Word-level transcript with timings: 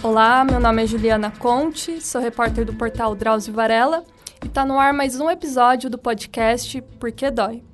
Olá, 0.00 0.44
meu 0.44 0.60
nome 0.60 0.84
é 0.84 0.86
Juliana 0.86 1.28
Conte, 1.28 2.00
sou 2.00 2.20
repórter 2.20 2.64
do 2.64 2.72
portal 2.72 3.16
Drauzio 3.16 3.52
Varela 3.52 4.04
e 4.40 4.46
está 4.46 4.64
no 4.64 4.78
ar 4.78 4.92
mais 4.92 5.18
um 5.18 5.28
episódio 5.28 5.90
do 5.90 5.98
podcast 5.98 6.80
Por 7.00 7.10
que 7.10 7.28
Dói? 7.32 7.64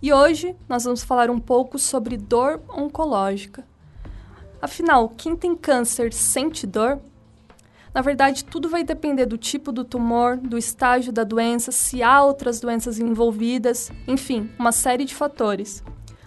E 0.00 0.12
hoje 0.12 0.54
nós 0.68 0.84
vamos 0.84 1.02
falar 1.02 1.28
um 1.30 1.40
pouco 1.40 1.76
sobre 1.76 2.16
dor 2.16 2.62
oncológica. 2.68 3.66
Afinal, 4.62 5.08
quem 5.08 5.34
tem 5.34 5.56
câncer 5.56 6.12
sente 6.12 6.64
dor? 6.64 7.00
Na 7.92 8.02
verdade, 8.02 8.44
tudo 8.44 8.68
vai 8.68 8.84
depender 8.84 9.26
do 9.26 9.36
tipo 9.36 9.72
do 9.72 9.84
tumor, 9.84 10.36
do 10.36 10.56
estágio 10.56 11.12
da 11.12 11.24
doença, 11.24 11.72
se 11.72 12.04
há 12.04 12.22
outras 12.22 12.60
doenças 12.60 13.00
envolvidas, 13.00 13.90
enfim, 14.06 14.48
uma 14.56 14.70
série 14.70 15.04
de 15.04 15.14
fatores. 15.14 15.82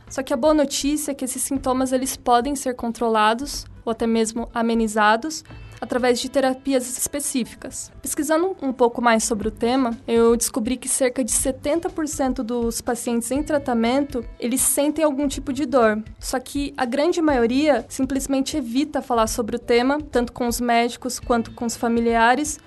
Só 0.10 0.24
que 0.24 0.34
a 0.34 0.38
boa 0.38 0.54
notícia 0.54 1.12
é 1.12 1.16
que 1.16 1.26
esses 1.26 1.42
sintomas 1.42 1.92
eles 1.92 2.16
podem 2.16 2.56
ser 2.56 2.76
controlados 2.76 3.66
ou 3.84 3.92
até 3.92 4.08
mesmo 4.08 4.50
amenizados 4.54 5.44
através 5.80 6.20
de 6.20 6.30
terapias 6.30 6.98
específicas. 6.98 7.92
Pesquisando 8.02 8.56
um 8.62 8.74
pouco 8.74 9.02
mais 9.02 9.24
sobre 9.24 9.48
o 9.48 9.52
tema, 9.52 9.98
eu 10.08 10.36
descobri 10.36 10.78
que 10.78 10.90
cerca 10.90 11.24
de 11.24 11.32
70% 11.32 12.42
dos 12.44 12.82
pacientes 12.82 13.30
em 13.32 13.44
tratamento, 13.44 14.26
eles 14.40 14.62
sentem 14.62 15.06
algum 15.06 15.28
tipo 15.28 15.54
de 15.54 15.66
dor. 15.66 16.04
Só 16.20 16.40
que 16.40 16.74
a 16.76 16.86
grande 16.86 17.22
maioria 17.22 17.86
simplesmente 17.88 18.58
evita 18.58 19.02
falar 19.02 19.28
sobre 19.28 19.56
o 19.56 19.60
tema, 19.60 20.00
tanto 20.12 20.34
com 20.34 20.48
os 20.48 20.60
médicos 20.60 21.20
quanto 21.20 21.52
com 21.52 21.66
os 21.66 21.76
familiares, 21.76 22.60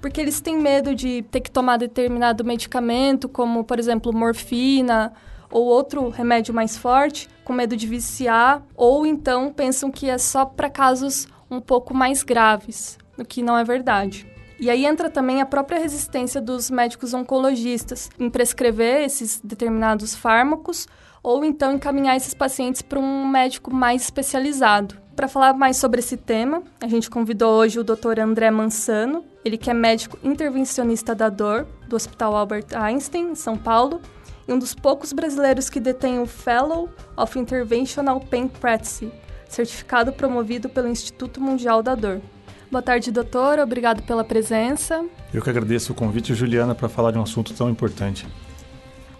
porque 0.00 0.20
eles 0.20 0.40
têm 0.40 0.58
medo 0.58 0.94
de 0.94 1.22
ter 1.30 1.40
que 1.40 1.50
tomar 1.50 1.76
determinado 1.76 2.44
medicamento, 2.44 3.28
como 3.28 3.64
por 3.64 3.78
exemplo 3.78 4.12
morfina 4.12 5.12
ou 5.50 5.66
outro 5.66 6.08
remédio 6.08 6.54
mais 6.54 6.76
forte, 6.76 7.28
com 7.44 7.52
medo 7.52 7.76
de 7.76 7.86
viciar, 7.86 8.62
ou 8.76 9.06
então 9.06 9.52
pensam 9.52 9.90
que 9.90 10.08
é 10.08 10.18
só 10.18 10.44
para 10.44 10.68
casos 10.68 11.26
um 11.50 11.60
pouco 11.60 11.94
mais 11.94 12.22
graves, 12.22 12.98
o 13.16 13.24
que 13.24 13.42
não 13.42 13.56
é 13.56 13.64
verdade. 13.64 14.26
E 14.60 14.68
aí 14.68 14.84
entra 14.84 15.08
também 15.08 15.40
a 15.40 15.46
própria 15.46 15.78
resistência 15.78 16.40
dos 16.40 16.68
médicos 16.68 17.14
oncologistas 17.14 18.10
em 18.18 18.28
prescrever 18.28 19.04
esses 19.04 19.40
determinados 19.42 20.16
fármacos 20.16 20.88
ou 21.22 21.44
então 21.44 21.72
encaminhar 21.72 22.16
esses 22.16 22.34
pacientes 22.34 22.82
para 22.82 22.98
um 22.98 23.26
médico 23.26 23.72
mais 23.72 24.02
especializado. 24.02 24.96
Para 25.14 25.28
falar 25.28 25.52
mais 25.52 25.76
sobre 25.76 26.00
esse 26.00 26.16
tema, 26.16 26.62
a 26.80 26.86
gente 26.86 27.10
convidou 27.10 27.54
hoje 27.54 27.78
o 27.78 27.84
Dr. 27.84 28.20
André 28.20 28.50
Mansano, 28.50 29.24
ele 29.44 29.58
que 29.58 29.70
é 29.70 29.74
médico 29.74 30.18
intervencionista 30.22 31.14
da 31.14 31.28
dor 31.28 31.66
do 31.88 31.96
Hospital 31.96 32.36
Albert 32.36 32.66
Einstein, 32.72 33.30
em 33.30 33.34
São 33.34 33.56
Paulo, 33.56 34.00
e 34.48 34.52
um 34.52 34.58
dos 34.58 34.74
poucos 34.74 35.12
brasileiros 35.12 35.68
que 35.68 35.78
detém 35.78 36.18
o 36.18 36.26
Fellow 36.26 36.88
of 37.14 37.38
Interventional 37.38 38.18
Pain 38.18 38.48
Practice, 38.48 39.12
certificado 39.46 40.10
promovido 40.10 40.70
pelo 40.70 40.88
Instituto 40.88 41.38
Mundial 41.38 41.82
da 41.82 41.94
Dor. 41.94 42.22
Boa 42.70 42.82
tarde, 42.82 43.12
doutor. 43.12 43.58
Obrigado 43.58 44.02
pela 44.02 44.24
presença. 44.24 45.04
Eu 45.32 45.42
que 45.42 45.50
agradeço 45.50 45.92
o 45.92 45.94
convite, 45.94 46.34
Juliana, 46.34 46.74
para 46.74 46.88
falar 46.88 47.12
de 47.12 47.18
um 47.18 47.22
assunto 47.22 47.52
tão 47.54 47.68
importante. 47.68 48.26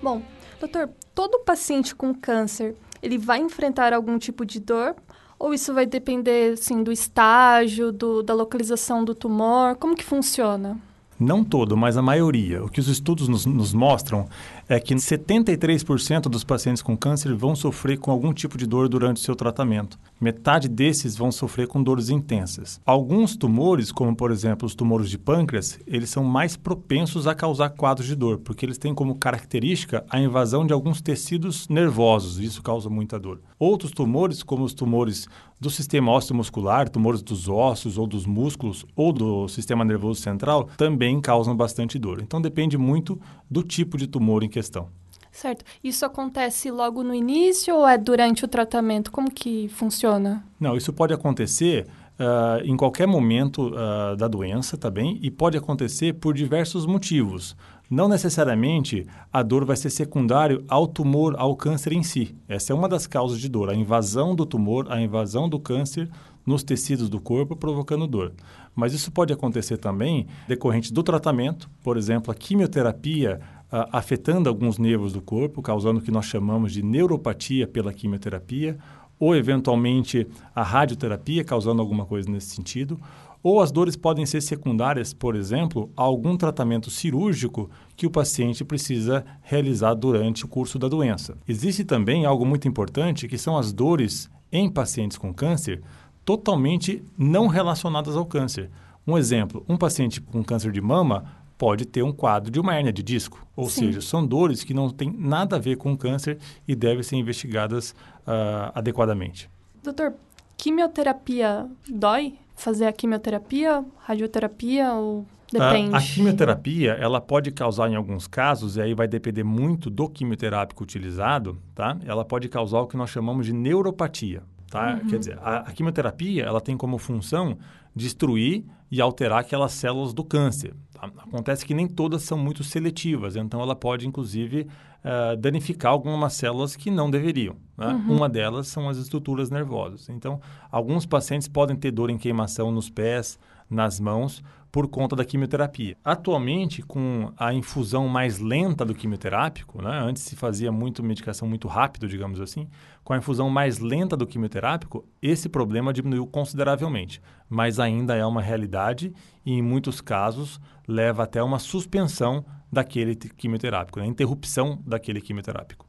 Bom, 0.03 0.23
doutor, 0.59 0.89
todo 1.15 1.41
paciente 1.41 1.95
com 1.95 2.15
câncer, 2.15 2.75
ele 3.03 3.19
vai 3.19 3.39
enfrentar 3.39 3.93
algum 3.93 4.19
tipo 4.19 4.47
de 4.47 4.61
dor? 4.61 4.97
Ou 5.39 5.55
isso 5.55 5.73
vai 5.73 5.87
depender, 5.87 6.55
assim, 6.55 6.83
do 6.83 6.91
estágio, 6.91 7.93
do, 7.93 8.23
da 8.23 8.35
localização 8.35 9.05
do 9.05 9.15
tumor? 9.15 9.77
Como 9.77 9.95
que 9.95 10.05
funciona? 10.05 10.77
Não 11.19 11.43
todo, 11.43 11.77
mas 11.77 11.97
a 11.97 12.03
maioria. 12.03 12.63
O 12.63 12.69
que 12.69 12.79
os 12.79 12.87
estudos 12.87 13.27
nos, 13.27 13.45
nos 13.45 13.73
mostram 13.73 14.29
é 14.69 14.79
que 14.79 14.95
73% 14.95 16.23
dos 16.23 16.45
pacientes 16.45 16.81
com 16.81 16.97
câncer 16.97 17.35
vão 17.35 17.57
sofrer 17.57 17.99
com 17.99 18.13
algum 18.13 18.33
tipo 18.33 18.57
de 18.57 18.67
dor 18.67 18.89
durante 18.89 19.17
o 19.17 19.21
seu 19.21 19.35
tratamento. 19.35 19.99
Metade 20.21 20.69
desses 20.69 21.17
vão 21.17 21.33
sofrer 21.33 21.67
com 21.67 21.83
dores 21.83 22.09
intensas. 22.09 22.81
Alguns 22.87 23.35
tumores, 23.35 23.91
como 23.91 24.15
por 24.15 24.31
exemplo 24.31 24.67
os 24.67 24.75
tumores 24.75 25.11
de 25.11 25.19
pâncreas, 25.19 25.81
eles 25.87 26.11
são 26.11 26.23
mais 26.23 26.57
propensos 26.57 27.27
a 27.27 27.35
causar 27.35 27.71
quadros 27.71 28.07
de 28.07 28.15
dor, 28.15 28.39
porque 28.39 28.65
eles 28.65 28.79
têm 28.79 28.95
como 28.95 29.17
característica 29.17 30.05
a 30.09 30.21
invasão 30.21 30.65
de 30.65 30.73
alguns 30.73 31.01
tecidos 31.01 31.69
nervosos, 31.69 32.39
e 32.39 32.45
isso 32.45 32.63
causa 32.63 32.89
muita 32.89 33.19
dor. 33.19 33.41
Outros 33.59 33.91
tumores, 33.91 34.43
como 34.43 34.65
os 34.65 34.75
tumores 34.75 35.27
do 35.61 35.71
sistema 35.71 36.13
ósseo 36.13 36.35
muscular, 36.35 36.89
tumores 36.89 37.23
dos 37.23 37.49
ossos 37.49 37.99
ou 37.99 38.07
dos 38.07 38.27
músculos 38.27 38.85
ou 38.95 39.13
do 39.13 39.49
sistema 39.49 39.85
nervoso 39.85 40.21
central, 40.21 40.69
também 40.77 41.21
causam 41.21 41.57
bastante 41.57 41.99
dor. 41.99 42.21
Então 42.23 42.41
depende 42.41 42.79
muito 42.79 43.21
do 43.51 43.63
tipo 43.63 43.97
de 43.97 44.07
tumor 44.07 44.43
em 44.43 44.49
questão. 44.49 44.89
Certo. 45.31 45.65
Isso 45.85 46.05
acontece 46.05 46.71
logo 46.71 47.03
no 47.03 47.15
início 47.15 47.75
ou 47.75 47.87
é 47.87 47.97
durante 47.97 48.45
o 48.45 48.49
tratamento? 48.49 49.13
Como 49.13 49.31
que 49.31 49.69
funciona? 49.69 50.45
Não, 50.59 50.77
isso 50.77 50.93
pode 50.93 51.13
acontecer 51.15 51.87
uh, 52.19 52.65
em 52.65 52.77
qualquer 52.77 53.07
momento 53.07 53.69
uh, 53.69 54.17
da 54.17 54.27
doença, 54.27 54.77
tá 54.77 54.91
bem? 54.91 55.19
E 55.23 55.31
pode 55.31 55.57
acontecer 55.57 56.15
por 56.15 56.35
diversos 56.35 56.87
motivos. 56.87 57.57
Não 57.91 58.07
necessariamente 58.07 59.07
a 59.33 59.43
dor 59.43 59.65
vai 59.65 59.75
ser 59.75 59.89
secundário 59.89 60.63
ao 60.69 60.87
tumor, 60.87 61.35
ao 61.39 61.57
câncer 61.57 61.93
em 61.93 62.03
si. 62.03 62.37
Essa 62.47 62.73
é 62.73 62.77
uma 62.77 62.89
das 62.89 63.07
causas 63.07 63.41
de 63.41 63.49
dor, 63.49 63.71
a 63.71 63.75
invasão 63.75 64.35
do 64.35 64.45
tumor, 64.45 64.87
a 64.91 65.01
invasão 65.01 65.49
do 65.49 65.59
câncer 65.59 66.11
nos 66.45 66.63
tecidos 66.63 67.09
do 67.09 67.19
corpo 67.19 67.57
provocando 67.57 68.07
dor. 68.07 68.33
Mas 68.75 68.93
isso 68.93 69.11
pode 69.11 69.33
acontecer 69.33 69.79
também 69.79 70.27
decorrente 70.47 70.93
do 70.93 71.03
tratamento, 71.03 71.71
por 71.83 71.97
exemplo, 71.97 72.31
a 72.31 72.35
quimioterapia 72.35 73.41
uh, 73.73 73.89
afetando 73.91 74.49
alguns 74.49 74.79
nervos 74.79 75.13
do 75.15 75.23
corpo, 75.23 75.63
causando 75.63 75.99
o 75.99 76.03
que 76.03 76.11
nós 76.11 76.27
chamamos 76.27 76.73
de 76.73 76.83
neuropatia 76.83 77.67
pela 77.67 77.93
quimioterapia, 77.93 78.79
ou 79.19 79.35
eventualmente 79.35 80.27
a 80.55 80.63
radioterapia 80.63 81.43
causando 81.43 81.83
alguma 81.83 82.07
coisa 82.07 82.31
nesse 82.31 82.55
sentido, 82.55 83.01
ou 83.43 83.61
as 83.61 83.71
dores 83.71 83.97
podem 83.97 84.27
ser 84.27 84.41
secundárias, 84.41 85.13
por 85.13 85.37
exemplo, 85.37 85.91
a 85.97 86.03
algum 86.03 86.37
tratamento 86.37 86.91
cirúrgico 86.91 87.71
que 87.97 88.07
o 88.07 88.11
paciente 88.11 88.65
precisa 88.65 89.25
realizar 89.43 89.95
durante 89.95 90.45
o 90.45 90.49
curso 90.49 90.79
da 90.79 90.89
doença. 90.89 91.37
Existe 91.49 91.85
também 91.85 92.25
algo 92.25 92.45
muito 92.45 92.67
importante 92.67 93.29
que 93.29 93.39
são 93.39 93.57
as 93.57 93.73
dores 93.73 94.31
em 94.51 94.71
pacientes 94.71 95.17
com 95.17 95.33
câncer 95.33 95.83
totalmente 96.25 97.03
não 97.17 97.47
relacionadas 97.47 98.17
ao 98.17 98.27
câncer. 98.27 98.71
Um 99.07 99.17
exemplo, 99.17 99.65
um 99.69 99.77
paciente 99.77 100.21
com 100.21 100.45
câncer 100.45 100.71
de 100.71 100.81
mama 100.81 101.25
pode 101.57 101.87
ter 101.87 102.03
um 102.03 102.13
quadro 102.13 102.51
de 102.51 102.61
uma 102.61 102.75
hérnia 102.75 102.93
de 102.93 103.03
disco, 103.03 103.45
ou 103.57 103.69
Sim. 103.69 103.87
seja, 103.87 104.01
são 104.01 104.25
dores 104.25 104.63
que 104.63 104.73
não 104.73 104.91
têm 104.91 105.11
nada 105.11 105.57
a 105.57 105.59
ver 105.59 105.77
com 105.77 105.97
câncer 105.97 106.39
e 106.67 106.77
devem 106.77 107.03
ser 107.03 107.17
investigadas 107.17 107.91
uh, 107.91 108.71
adequadamente. 108.75 109.51
Doutor, 109.83 110.15
quimioterapia 110.57 111.67
dói? 111.89 112.35
Fazer 112.59 112.87
a 112.87 112.93
quimioterapia, 112.93 113.85
radioterapia 114.01 114.93
ou 114.93 115.25
depende? 115.51 115.95
A, 115.95 115.99
a, 115.99 116.03
quimioterapia, 116.03 116.93
ela 116.93 117.21
pode 117.21 117.51
causar 117.53 117.89
em 117.89 117.95
alguns 117.95 118.27
casos, 118.27 118.77
e 118.77 118.83
aí 118.83 118.95
vai 118.95 119.07
depender 119.09 119.45
muito 119.45 119.89
do 119.89 120.09
quimioterápico 120.09 120.83
utilizado, 120.83 121.57
tá? 121.75 121.97
Ela 122.05 122.25
pode 122.25 122.49
causar 122.49 122.81
o 122.81 122.87
que 122.87 122.97
nós 122.97 123.11
chamamos 123.11 123.47
de 123.47 123.53
neuropatia, 123.53 124.43
tá? 124.69 124.95
Uhum. 125.03 125.09
Quer 125.09 125.19
dizer, 125.21 125.39
a, 125.41 125.59
a 125.59 125.73
quimioterapia, 125.73 126.45
ela 126.45 126.61
tem 126.61 126.77
como 126.77 126.99
função 126.99 127.57
destruir 127.95 128.65
e 128.91 129.01
alterar 129.01 129.41
aquelas 129.41 129.73
células 129.73 130.13
do 130.13 130.25
câncer. 130.25 130.75
Tá? 130.93 131.11
Acontece 131.19 131.65
que 131.65 131.75
nem 131.75 131.87
todas 131.87 132.23
são 132.23 132.37
muito 132.37 132.65
seletivas, 132.65 133.37
então 133.37 133.61
ela 133.61 133.77
pode, 133.77 134.07
inclusive, 134.07 134.67
uh, 135.05 135.37
danificar 135.37 135.93
algumas 135.93 136.35
células 136.35 136.77
que 136.77 136.91
não 136.91 137.11
deveriam. 137.11 137.57
Né? 137.77 137.87
Uhum. 137.87 138.17
Uma 138.17 138.29
delas 138.29 138.69
são 138.69 138.89
as 138.89 138.97
estruturas 138.97 139.51
nervosas. 139.51 140.09
Então, 140.09 140.41
alguns 140.71 141.07
pacientes 141.07 141.49
podem 141.49 141.77
ter 141.77 141.91
dor 141.91 142.11
em 142.11 142.19
queimação 142.19 142.71
nos 142.71 142.91
pés, 142.91 143.39
nas 143.71 144.01
mãos, 144.01 144.43
por 144.71 144.87
conta 144.87 145.17
da 145.17 145.25
quimioterapia. 145.25 145.97
Atualmente, 146.05 146.83
com 146.83 147.33
a 147.37 147.55
infusão 147.55 148.07
mais 148.07 148.39
lenta 148.39 148.85
do 148.85 148.95
quimioterápico, 148.95 149.81
né? 149.81 149.99
antes 150.03 150.23
se 150.23 150.37
fazia 150.37 150.71
muito 150.71 151.03
medicação 151.03 151.49
muito 151.49 151.67
rápido, 151.69 152.07
digamos 152.07 152.41
assim, 152.41 152.69
com 153.03 153.13
a 153.13 153.17
infusão 153.19 153.49
mais 153.49 153.79
lenta 153.79 154.17
do 154.17 154.27
quimioterápico, 154.27 155.05
esse 155.23 155.49
problema 155.49 155.93
diminuiu 155.93 156.27
consideravelmente, 156.27 157.23
mas 157.49 157.81
ainda 157.81 158.15
é 158.15 158.25
uma 158.25 158.43
realidade 158.43 159.13
e 159.45 159.53
em 159.53 159.63
muitos 159.63 160.01
casos 160.01 160.61
leva 160.87 161.23
até 161.23 161.43
uma 161.43 161.59
suspensão 161.59 162.45
daquele 162.71 163.15
quimioterápico, 163.15 164.01
né? 164.01 164.07
interrupção 164.07 164.81
daquele 164.87 165.21
quimioterápico. 165.21 165.87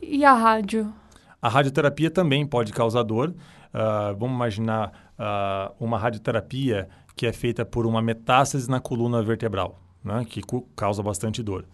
E 0.00 0.24
a 0.24 0.32
rádio? 0.32 0.92
A 1.40 1.48
radioterapia 1.48 2.10
também 2.10 2.46
pode 2.46 2.72
causar 2.72 3.02
dor. 3.02 3.30
Uh, 3.30 4.16
vamos 4.16 4.34
imaginar 4.36 5.12
uh, 5.18 5.74
uma 5.84 5.98
radioterapia 5.98 6.88
que 7.16 7.26
é 7.26 7.32
feita 7.32 7.64
por 7.64 7.86
uma 7.86 8.00
metástase 8.00 8.70
na 8.70 8.80
coluna 8.80 9.22
vertebral, 9.22 9.78
né? 10.04 10.24
que 10.28 10.40
causa 10.76 11.02
bastante 11.02 11.42
dor. 11.42 11.66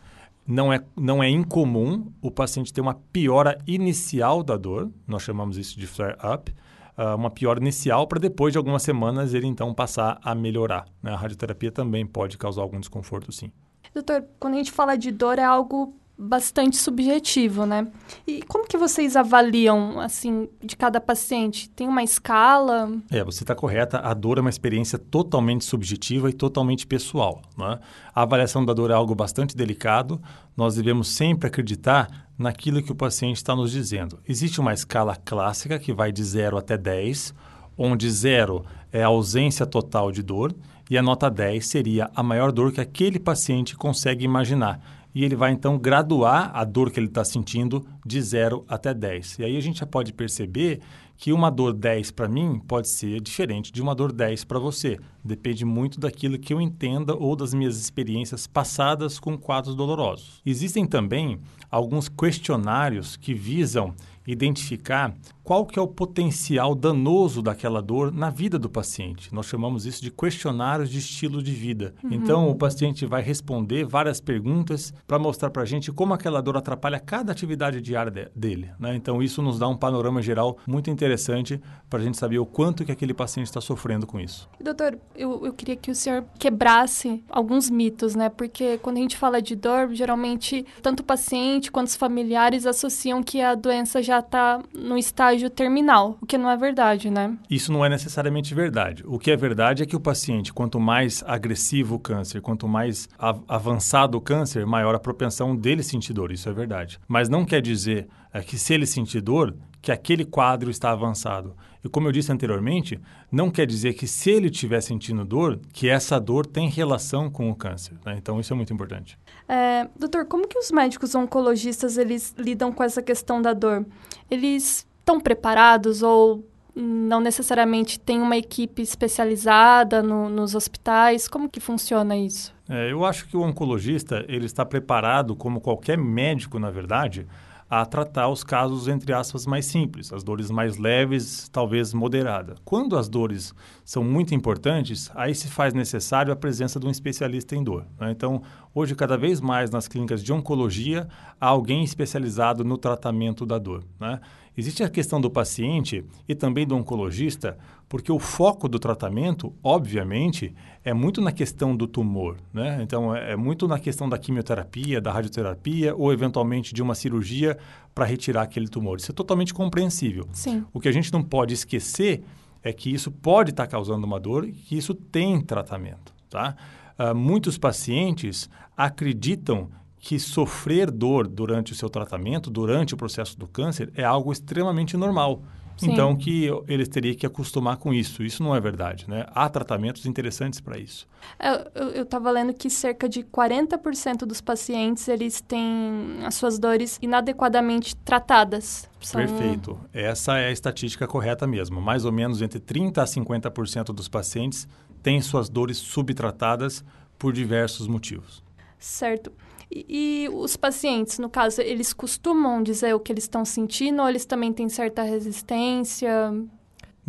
Não 0.46 0.72
é, 0.72 0.82
não 0.96 1.22
é 1.22 1.28
incomum 1.28 2.10
o 2.22 2.30
paciente 2.30 2.72
ter 2.72 2.80
uma 2.80 2.94
piora 2.94 3.58
inicial 3.66 4.42
da 4.42 4.56
dor, 4.56 4.90
nós 5.06 5.22
chamamos 5.22 5.58
isso 5.58 5.78
de 5.78 5.86
flare-up, 5.86 6.50
uh, 6.96 7.14
uma 7.14 7.30
piora 7.30 7.60
inicial 7.60 8.06
para 8.06 8.18
depois 8.18 8.52
de 8.52 8.58
algumas 8.58 8.82
semanas 8.82 9.34
ele 9.34 9.46
então 9.46 9.74
passar 9.74 10.18
a 10.22 10.34
melhorar. 10.34 10.86
Né? 11.02 11.12
A 11.12 11.16
radioterapia 11.16 11.70
também 11.70 12.06
pode 12.06 12.38
causar 12.38 12.62
algum 12.62 12.80
desconforto, 12.80 13.30
sim. 13.30 13.52
Doutor, 13.94 14.24
quando 14.38 14.54
a 14.54 14.58
gente 14.58 14.72
fala 14.72 14.96
de 14.96 15.10
dor, 15.10 15.38
é 15.38 15.44
algo 15.44 15.94
bastante 16.18 16.76
subjetivo, 16.76 17.64
né? 17.64 17.86
E 18.26 18.42
como 18.42 18.66
que 18.66 18.76
vocês 18.76 19.14
avaliam, 19.14 20.00
assim, 20.00 20.48
de 20.60 20.76
cada 20.76 21.00
paciente? 21.00 21.70
Tem 21.70 21.86
uma 21.86 22.02
escala? 22.02 22.90
É, 23.08 23.22
você 23.22 23.44
está 23.44 23.54
correta. 23.54 23.98
A 24.00 24.12
dor 24.14 24.38
é 24.38 24.40
uma 24.40 24.50
experiência 24.50 24.98
totalmente 24.98 25.64
subjetiva 25.64 26.28
e 26.28 26.32
totalmente 26.32 26.88
pessoal. 26.88 27.40
Né? 27.56 27.78
A 28.12 28.22
avaliação 28.22 28.64
da 28.64 28.72
dor 28.72 28.90
é 28.90 28.94
algo 28.94 29.14
bastante 29.14 29.56
delicado. 29.56 30.20
Nós 30.56 30.74
devemos 30.74 31.06
sempre 31.06 31.46
acreditar 31.46 32.28
naquilo 32.36 32.82
que 32.82 32.90
o 32.90 32.96
paciente 32.96 33.36
está 33.36 33.54
nos 33.54 33.70
dizendo. 33.70 34.18
Existe 34.28 34.60
uma 34.60 34.74
escala 34.74 35.14
clássica 35.14 35.78
que 35.78 35.92
vai 35.92 36.10
de 36.10 36.24
0 36.24 36.58
até 36.58 36.76
10, 36.76 37.32
onde 37.76 38.10
0 38.10 38.64
é 38.92 39.04
a 39.04 39.08
ausência 39.08 39.64
total 39.64 40.10
de 40.10 40.22
dor 40.22 40.52
e 40.90 40.96
a 40.96 41.02
nota 41.02 41.30
10 41.30 41.66
seria 41.66 42.10
a 42.14 42.22
maior 42.22 42.52
dor 42.52 42.72
que 42.72 42.80
aquele 42.80 43.18
paciente 43.18 43.76
consegue 43.76 44.24
imaginar 44.24 44.80
e 45.14 45.24
ele 45.24 45.34
vai 45.34 45.50
então 45.50 45.78
graduar 45.78 46.50
a 46.54 46.64
dor 46.64 46.90
que 46.90 47.00
ele 47.00 47.06
está 47.06 47.24
sentindo 47.24 47.84
de 48.04 48.20
0 48.20 48.64
até 48.68 48.94
10. 48.94 49.40
E 49.40 49.44
aí 49.44 49.56
a 49.56 49.60
gente 49.60 49.80
já 49.80 49.86
pode 49.86 50.12
perceber 50.12 50.80
que 51.16 51.32
uma 51.32 51.50
dor 51.50 51.72
10 51.72 52.12
para 52.12 52.28
mim 52.28 52.60
pode 52.68 52.88
ser 52.88 53.20
diferente 53.20 53.72
de 53.72 53.82
uma 53.82 53.94
dor 53.94 54.12
10 54.12 54.44
para 54.44 54.60
você. 54.60 54.98
Depende 55.24 55.64
muito 55.64 55.98
daquilo 55.98 56.38
que 56.38 56.54
eu 56.54 56.60
entenda 56.60 57.16
ou 57.16 57.34
das 57.34 57.52
minhas 57.52 57.76
experiências 57.76 58.46
passadas 58.46 59.18
com 59.18 59.36
quadros 59.36 59.74
dolorosos. 59.74 60.40
Existem 60.46 60.86
também 60.86 61.40
alguns 61.68 62.08
questionários 62.08 63.16
que 63.16 63.34
visam 63.34 63.94
identificar 64.28 65.14
qual 65.48 65.64
que 65.64 65.78
é 65.78 65.82
o 65.82 65.88
potencial 65.88 66.74
danoso 66.74 67.40
daquela 67.40 67.80
dor 67.80 68.12
na 68.12 68.28
vida 68.28 68.58
do 68.58 68.68
paciente. 68.68 69.34
Nós 69.34 69.46
chamamos 69.46 69.86
isso 69.86 70.02
de 70.02 70.10
questionários 70.10 70.90
de 70.90 70.98
estilo 70.98 71.42
de 71.42 71.52
vida. 71.52 71.94
Uhum. 72.04 72.10
Então, 72.12 72.50
o 72.50 72.54
paciente 72.54 73.06
vai 73.06 73.22
responder 73.22 73.86
várias 73.86 74.20
perguntas 74.20 74.92
para 75.06 75.18
mostrar 75.18 75.48
para 75.48 75.62
a 75.62 75.64
gente 75.64 75.90
como 75.90 76.12
aquela 76.12 76.42
dor 76.42 76.58
atrapalha 76.58 77.00
cada 77.00 77.32
atividade 77.32 77.80
diária 77.80 78.12
de, 78.12 78.28
dele. 78.38 78.70
Né? 78.78 78.94
Então, 78.94 79.22
isso 79.22 79.40
nos 79.40 79.58
dá 79.58 79.66
um 79.66 79.74
panorama 79.74 80.20
geral 80.20 80.58
muito 80.66 80.90
interessante 80.90 81.58
para 81.88 82.00
a 82.00 82.02
gente 82.02 82.18
saber 82.18 82.38
o 82.38 82.44
quanto 82.44 82.84
que 82.84 82.92
aquele 82.92 83.14
paciente 83.14 83.46
está 83.46 83.62
sofrendo 83.62 84.06
com 84.06 84.20
isso. 84.20 84.46
Doutor, 84.60 84.98
eu, 85.16 85.46
eu 85.46 85.54
queria 85.54 85.76
que 85.76 85.90
o 85.90 85.94
senhor 85.94 86.26
quebrasse 86.38 87.24
alguns 87.26 87.70
mitos, 87.70 88.14
né? 88.14 88.28
Porque 88.28 88.76
quando 88.82 88.98
a 88.98 89.00
gente 89.00 89.16
fala 89.16 89.40
de 89.40 89.56
dor, 89.56 89.94
geralmente 89.94 90.66
tanto 90.82 91.00
o 91.00 91.04
paciente 91.04 91.72
quanto 91.72 91.86
os 91.86 91.96
familiares 91.96 92.66
associam 92.66 93.22
que 93.22 93.40
a 93.40 93.54
doença 93.54 94.02
já 94.02 94.17
está 94.18 94.60
no 94.74 94.96
estágio 94.96 95.18
estágio 95.28 95.50
terminal, 95.50 96.16
o 96.20 96.26
que 96.26 96.38
não 96.38 96.50
é 96.50 96.56
verdade, 96.56 97.10
né? 97.10 97.36
Isso 97.50 97.72
não 97.72 97.84
é 97.84 97.88
necessariamente 97.88 98.54
verdade. 98.54 99.02
O 99.06 99.18
que 99.18 99.30
é 99.30 99.36
verdade 99.36 99.82
é 99.82 99.86
que 99.86 99.96
o 99.96 100.00
paciente, 100.00 100.52
quanto 100.52 100.80
mais 100.80 101.22
agressivo 101.26 101.96
o 101.96 101.98
câncer, 101.98 102.40
quanto 102.40 102.68
mais 102.68 103.08
avançado 103.46 104.16
o 104.16 104.20
câncer, 104.20 104.66
maior 104.66 104.94
a 104.94 104.98
propensão 104.98 105.56
dele 105.56 105.82
sentir 105.82 106.12
dor. 106.12 106.32
Isso 106.32 106.48
é 106.48 106.52
verdade. 106.52 106.98
Mas 107.06 107.28
não 107.28 107.44
quer 107.44 107.60
dizer 107.60 108.08
é, 108.32 108.40
que 108.40 108.58
se 108.58 108.74
ele 108.74 108.86
sentir 108.86 109.20
dor, 109.20 109.54
que 109.80 109.92
aquele 109.92 110.24
quadro 110.24 110.70
está 110.70 110.90
avançado. 110.90 111.54
E 111.84 111.88
como 111.88 112.08
eu 112.08 112.12
disse 112.12 112.32
anteriormente, 112.32 113.00
não 113.30 113.50
quer 113.50 113.66
dizer 113.66 113.94
que 113.94 114.06
se 114.06 114.30
ele 114.30 114.48
estiver 114.48 114.80
sentindo 114.80 115.24
dor, 115.24 115.60
que 115.72 115.88
essa 115.88 116.18
dor 116.18 116.44
tem 116.44 116.68
relação 116.68 117.30
com 117.30 117.50
o 117.50 117.54
câncer. 117.54 117.94
Né? 118.04 118.16
Então 118.18 118.40
isso 118.40 118.52
é 118.52 118.56
muito 118.56 118.72
importante. 118.72 119.18
É, 119.48 119.88
doutor, 119.96 120.26
como 120.26 120.48
que 120.48 120.58
os 120.58 120.70
médicos 120.70 121.14
oncologistas 121.14 121.96
eles 121.96 122.34
lidam 122.36 122.72
com 122.72 122.82
essa 122.82 123.00
questão 123.00 123.40
da 123.40 123.52
dor? 123.52 123.86
Eles 124.30 124.86
estão 125.00 125.20
preparados 125.20 126.02
ou 126.02 126.44
não 126.74 127.20
necessariamente 127.20 127.98
tem 127.98 128.20
uma 128.20 128.36
equipe 128.36 128.82
especializada 128.82 130.02
no, 130.02 130.28
nos 130.28 130.54
hospitais? 130.54 131.26
Como 131.26 131.48
que 131.48 131.58
funciona 131.58 132.16
isso? 132.16 132.54
É, 132.68 132.92
eu 132.92 133.04
acho 133.04 133.26
que 133.26 133.36
o 133.36 133.40
oncologista 133.40 134.24
ele 134.28 134.46
está 134.46 134.64
preparado, 134.64 135.34
como 135.34 135.60
qualquer 135.60 135.98
médico, 135.98 136.58
na 136.58 136.70
verdade, 136.70 137.26
a 137.70 137.84
tratar 137.84 138.28
os 138.28 138.42
casos, 138.42 138.88
entre 138.88 139.12
aspas, 139.12 139.46
mais 139.46 139.66
simples, 139.66 140.12
as 140.12 140.24
dores 140.24 140.50
mais 140.50 140.78
leves, 140.78 141.48
talvez 141.50 141.92
moderada. 141.92 142.56
Quando 142.64 142.96
as 142.96 143.08
dores 143.08 143.54
são 143.84 144.02
muito 144.02 144.34
importantes, 144.34 145.10
aí 145.14 145.34
se 145.34 145.48
faz 145.48 145.74
necessário 145.74 146.32
a 146.32 146.36
presença 146.36 146.80
de 146.80 146.86
um 146.86 146.90
especialista 146.90 147.54
em 147.54 147.62
dor. 147.62 147.86
Né? 148.00 148.10
Então, 148.10 148.42
hoje, 148.74 148.94
cada 148.94 149.18
vez 149.18 149.40
mais 149.40 149.70
nas 149.70 149.86
clínicas 149.86 150.22
de 150.24 150.32
oncologia, 150.32 151.08
há 151.38 151.48
alguém 151.48 151.84
especializado 151.84 152.64
no 152.64 152.78
tratamento 152.78 153.44
da 153.44 153.58
dor. 153.58 153.84
Né? 154.00 154.18
Existe 154.58 154.82
a 154.82 154.90
questão 154.90 155.20
do 155.20 155.30
paciente 155.30 156.04
e 156.28 156.34
também 156.34 156.66
do 156.66 156.74
oncologista, 156.74 157.56
porque 157.88 158.10
o 158.10 158.18
foco 158.18 158.68
do 158.68 158.76
tratamento, 158.76 159.54
obviamente, 159.62 160.52
é 160.84 160.92
muito 160.92 161.20
na 161.20 161.30
questão 161.30 161.76
do 161.76 161.86
tumor. 161.86 162.38
Né? 162.52 162.80
Então, 162.82 163.14
é, 163.14 163.34
é 163.34 163.36
muito 163.36 163.68
na 163.68 163.78
questão 163.78 164.08
da 164.08 164.18
quimioterapia, 164.18 165.00
da 165.00 165.12
radioterapia 165.12 165.94
ou, 165.94 166.12
eventualmente, 166.12 166.74
de 166.74 166.82
uma 166.82 166.96
cirurgia 166.96 167.56
para 167.94 168.04
retirar 168.04 168.42
aquele 168.42 168.66
tumor. 168.66 168.98
Isso 168.98 169.12
é 169.12 169.14
totalmente 169.14 169.54
compreensível. 169.54 170.28
Sim. 170.32 170.64
O 170.72 170.80
que 170.80 170.88
a 170.88 170.92
gente 170.92 171.12
não 171.12 171.22
pode 171.22 171.54
esquecer 171.54 172.24
é 172.60 172.72
que 172.72 172.92
isso 172.92 173.12
pode 173.12 173.50
estar 173.50 173.66
tá 173.66 173.70
causando 173.70 174.04
uma 174.04 174.18
dor 174.18 174.44
e 174.44 174.50
que 174.50 174.76
isso 174.76 174.92
tem 174.92 175.40
tratamento. 175.40 176.12
Tá? 176.28 176.56
Uh, 176.98 177.14
muitos 177.14 177.56
pacientes 177.56 178.50
acreditam 178.76 179.70
que 179.98 180.18
sofrer 180.18 180.90
dor 180.90 181.26
durante 181.26 181.72
o 181.72 181.74
seu 181.74 181.90
tratamento, 181.90 182.50
durante 182.50 182.94
o 182.94 182.96
processo 182.96 183.38
do 183.38 183.46
câncer, 183.46 183.90
é 183.94 184.04
algo 184.04 184.32
extremamente 184.32 184.96
normal. 184.96 185.42
Sim. 185.78 185.92
Então, 185.92 186.16
que 186.16 186.50
eles 186.66 186.88
teriam 186.88 187.14
que 187.14 187.24
acostumar 187.24 187.76
com 187.76 187.94
isso. 187.94 188.24
Isso 188.24 188.42
não 188.42 188.54
é 188.54 188.60
verdade, 188.60 189.08
né? 189.08 189.26
Há 189.28 189.48
tratamentos 189.48 190.06
interessantes 190.06 190.60
para 190.60 190.76
isso. 190.76 191.06
É, 191.38 191.70
eu 191.96 192.02
estava 192.02 192.32
lendo 192.32 192.52
que 192.52 192.68
cerca 192.68 193.08
de 193.08 193.22
40% 193.22 194.26
dos 194.26 194.40
pacientes, 194.40 195.06
eles 195.06 195.40
têm 195.40 196.18
as 196.24 196.34
suas 196.34 196.58
dores 196.58 196.98
inadequadamente 197.00 197.94
tratadas. 197.94 198.90
São... 199.00 199.20
Perfeito. 199.20 199.78
Essa 199.92 200.38
é 200.38 200.48
a 200.48 200.52
estatística 200.52 201.06
correta 201.06 201.46
mesmo. 201.46 201.80
Mais 201.80 202.04
ou 202.04 202.10
menos 202.10 202.42
entre 202.42 202.58
30% 202.58 202.98
a 202.98 203.04
50% 203.04 203.84
dos 203.94 204.08
pacientes 204.08 204.66
têm 205.00 205.20
suas 205.20 205.48
dores 205.48 205.76
subtratadas 205.76 206.84
por 207.16 207.32
diversos 207.32 207.86
motivos. 207.86 208.42
Certo. 208.78 209.32
E, 209.70 210.28
os 210.32 210.56
pacientes, 210.56 211.18
no 211.18 211.28
caso, 211.28 211.60
eles 211.60 211.92
costumam 211.92 212.62
dizer 212.62 212.94
o 212.94 213.00
que 213.00 213.12
eles 213.12 213.24
estão 213.24 213.44
sentindo 213.44 214.00
ou 214.00 214.08
eles 214.08 214.24
também 214.24 214.52
têm 214.52 214.68
certa 214.68 215.02
resistência? 215.02 216.32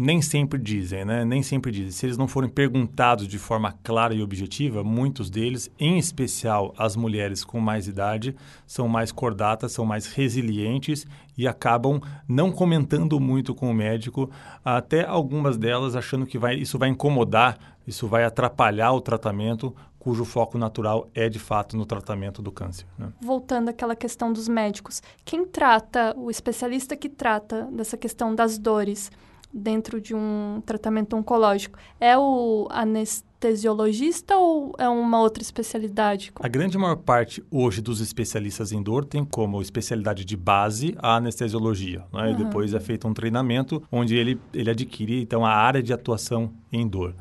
Nem 0.02 0.22
sempre 0.22 0.58
dizem, 0.58 1.04
né? 1.04 1.26
Nem 1.26 1.44
sempre 1.44 1.72
dizem. 1.72 1.92
Se 1.92 2.06
eles 2.06 2.18
não 2.18 2.26
forem 2.26 2.50
perguntados 2.50 3.28
de 3.28 3.38
forma 3.38 3.74
clara 3.84 4.14
e 4.14 4.24
objetiva, 4.24 4.82
muitos 4.82 5.30
deles, 5.30 5.70
em 5.78 5.98
especial 5.98 6.74
as 6.78 6.96
mulheres 6.96 7.44
com 7.44 7.60
mais 7.60 7.86
idade, 7.86 8.34
são 8.66 8.88
mais 8.88 9.12
cordatas, 9.12 9.74
são 9.74 9.86
mais 9.86 10.06
resilientes 10.06 11.06
e 11.38 11.46
acabam 11.46 12.00
não 12.26 12.50
comentando 12.50 13.20
muito 13.20 13.54
com 13.54 13.70
o 13.70 13.74
médico, 13.74 14.30
até 14.64 15.06
algumas 15.06 15.58
delas 15.58 15.98
achando 15.98 16.26
que 16.26 16.38
vai, 16.38 16.56
isso 16.56 16.80
vai 16.80 16.88
incomodar, 16.88 17.58
isso 17.86 18.08
vai 18.08 18.24
atrapalhar 18.24 18.94
o 18.94 19.02
tratamento, 19.02 19.76
cujo 20.00 20.24
foco 20.24 20.58
natural 20.58 21.10
é 21.14 21.28
de 21.28 21.38
fato 21.38 21.76
no 21.76 21.86
tratamento 21.86 22.42
do 22.42 22.52
câncer. 22.52 22.88
Né? 22.98 23.12
Voltando 23.22 23.70
àquela 23.70 23.96
questão 23.96 24.32
dos 24.32 24.48
médicos, 24.48 25.02
quem 25.26 25.46
trata, 25.46 26.16
o 26.18 26.32
especialista 26.32 26.96
que 26.96 27.10
trata 27.10 27.64
dessa 27.72 27.98
questão 27.98 28.34
das 28.34 28.58
dores 28.58 29.12
dentro 29.52 30.00
de 30.00 30.14
um 30.14 30.62
tratamento 30.66 31.16
oncológico, 31.16 31.78
é 32.00 32.18
o 32.18 32.68
anestesiologista 32.70 34.38
ou 34.38 34.76
é 34.78 34.88
uma 34.88 35.20
outra 35.20 35.42
especialidade? 35.42 36.32
A 36.40 36.48
grande 36.48 36.78
maior 36.78 36.98
parte 36.98 37.44
hoje 37.50 37.82
dos 37.82 38.00
especialistas 38.00 38.72
em 38.72 38.82
dor 38.82 39.06
tem 39.06 39.26
como 39.26 39.62
especialidade 39.62 40.24
de 40.24 40.38
base 40.38 40.96
a 41.00 41.16
anestesiologia. 41.16 42.06
Né? 42.14 42.26
Uhum. 42.26 42.32
E 42.32 42.36
depois 42.36 42.74
é 42.74 42.80
feito 42.80 43.08
um 43.08 43.14
treinamento 43.14 43.82
onde 43.92 44.16
ele, 44.16 44.40
ele 44.54 44.70
adquire 44.70 45.22
então 45.22 45.46
a 45.46 45.52
área 45.52 45.82
de 45.82 45.92
atuação 45.92 46.54
em 46.72 46.88
dor. 46.88 47.16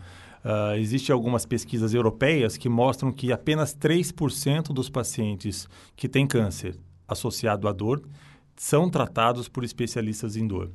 Uh, 0.49 0.77
Existem 0.79 1.13
algumas 1.13 1.45
pesquisas 1.45 1.93
europeias 1.93 2.57
que 2.57 2.71
mostram 2.71 3.13
que 3.13 3.31
apenas 3.31 3.77
3% 3.77 4.73
dos 4.73 4.89
pacientes 4.89 5.69
que 5.95 6.09
têm 6.09 6.27
câncer 6.27 6.75
associado 7.07 7.69
à 7.69 7.73
dor 7.73 8.03
são 8.57 8.89
tratados 8.89 9.47
por 9.47 9.63
especialistas 9.63 10.37
em 10.37 10.47
dor. 10.47 10.73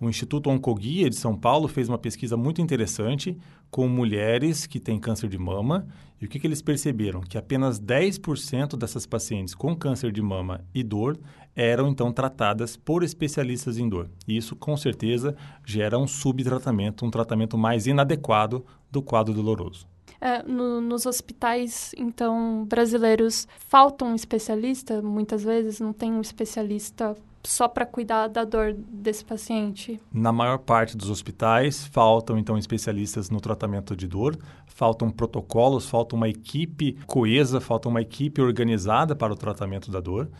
O 0.00 0.08
Instituto 0.08 0.50
Oncoguia 0.50 1.08
de 1.08 1.14
São 1.14 1.36
Paulo 1.36 1.68
fez 1.68 1.88
uma 1.88 1.98
pesquisa 1.98 2.36
muito 2.36 2.60
interessante 2.60 3.38
com 3.70 3.86
mulheres 3.86 4.66
que 4.66 4.80
têm 4.80 4.98
câncer 4.98 5.28
de 5.28 5.38
mama. 5.38 5.86
E 6.20 6.24
o 6.24 6.28
que, 6.28 6.40
que 6.40 6.46
eles 6.48 6.60
perceberam? 6.60 7.20
Que 7.20 7.38
apenas 7.38 7.80
10% 7.80 8.76
dessas 8.76 9.06
pacientes 9.06 9.54
com 9.54 9.76
câncer 9.76 10.10
de 10.10 10.20
mama 10.20 10.64
e 10.74 10.82
dor 10.82 11.16
eram 11.54 11.88
então 11.88 12.12
tratadas 12.12 12.76
por 12.76 13.02
especialistas 13.02 13.78
em 13.78 13.88
dor. 13.88 14.08
E 14.26 14.36
isso, 14.36 14.56
com 14.56 14.76
certeza, 14.76 15.36
gera 15.64 15.98
um 15.98 16.06
subtratamento, 16.06 17.04
um 17.04 17.10
tratamento 17.10 17.56
mais 17.58 17.86
inadequado 17.86 18.64
do 18.90 19.02
quadro 19.02 19.34
doloroso. 19.34 19.86
É, 20.20 20.42
no, 20.44 20.80
nos 20.80 21.04
hospitais, 21.04 21.92
então, 21.98 22.64
brasileiros, 22.66 23.48
falta 23.68 24.04
um 24.04 24.14
especialista, 24.14 25.02
muitas 25.02 25.42
vezes, 25.42 25.80
não 25.80 25.92
tem 25.92 26.12
um 26.12 26.20
especialista 26.20 27.16
só 27.44 27.66
para 27.66 27.84
cuidar 27.84 28.28
da 28.28 28.44
dor 28.44 28.72
desse 28.72 29.24
paciente? 29.24 30.00
Na 30.12 30.30
maior 30.32 30.58
parte 30.58 30.96
dos 30.96 31.10
hospitais, 31.10 31.86
faltam 31.86 32.38
então 32.38 32.56
especialistas 32.56 33.30
no 33.30 33.40
tratamento 33.40 33.96
de 33.96 34.06
dor, 34.06 34.38
faltam 34.66 35.10
protocolos, 35.10 35.88
falta 35.88 36.14
uma 36.14 36.28
equipe 36.28 36.96
coesa, 37.06 37.60
falta 37.60 37.88
uma 37.88 38.00
equipe 38.00 38.40
organizada 38.40 39.16
para 39.16 39.32
o 39.32 39.36
tratamento 39.36 39.90
da 39.90 40.00
dor. 40.00 40.30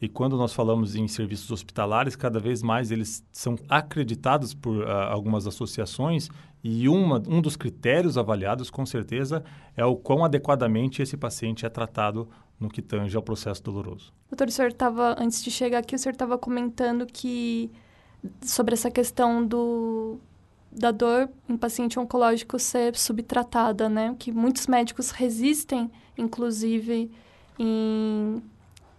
E 0.00 0.08
quando 0.08 0.36
nós 0.36 0.52
falamos 0.52 0.94
em 0.94 1.08
serviços 1.08 1.50
hospitalares, 1.50 2.14
cada 2.14 2.38
vez 2.38 2.62
mais 2.62 2.90
eles 2.90 3.24
são 3.32 3.56
acreditados 3.68 4.54
por 4.54 4.84
uh, 4.84 4.90
algumas 5.10 5.46
associações 5.46 6.28
e 6.62 6.88
uma, 6.88 7.22
um 7.28 7.40
dos 7.40 7.56
critérios 7.56 8.16
avaliados, 8.16 8.70
com 8.70 8.86
certeza, 8.86 9.44
é 9.76 9.84
o 9.84 9.96
quão 9.96 10.24
adequadamente 10.24 11.02
esse 11.02 11.16
paciente 11.16 11.66
é 11.66 11.68
tratado 11.68 12.28
no 12.58 12.68
que 12.68 12.82
tange 12.82 13.16
ao 13.16 13.22
processo 13.22 13.62
doloroso. 13.62 14.12
Doutor, 14.28 14.48
o 14.48 14.50
senhor 14.50 14.68
estava, 14.68 15.16
antes 15.18 15.42
de 15.42 15.50
chegar 15.50 15.78
aqui, 15.78 15.94
o 15.94 15.98
senhor 15.98 16.12
estava 16.12 16.36
comentando 16.36 17.06
que 17.06 17.70
sobre 18.42 18.74
essa 18.74 18.90
questão 18.90 19.44
do, 19.46 20.18
da 20.70 20.90
dor 20.90 21.28
em 21.48 21.56
paciente 21.56 21.98
oncológico 21.98 22.58
ser 22.58 22.96
subtratada, 22.96 23.88
né? 23.88 24.14
Que 24.18 24.32
muitos 24.32 24.66
médicos 24.66 25.10
resistem, 25.10 25.90
inclusive, 26.16 27.10
em 27.58 28.42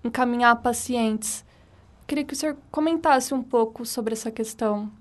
encaminhar 0.03 0.55
pacientes. 0.61 1.45
Queria 2.07 2.23
que 2.23 2.33
o 2.33 2.35
senhor 2.35 2.57
comentasse 2.71 3.33
um 3.33 3.43
pouco 3.43 3.85
sobre 3.85 4.13
essa 4.13 4.31
questão. 4.31 4.91